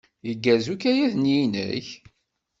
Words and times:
Igerrez 0.31 0.67
ukayad-nni-inek? 0.73 1.87